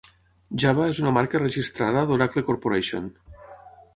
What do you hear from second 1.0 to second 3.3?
una marca registrada d'Oracle Corporation.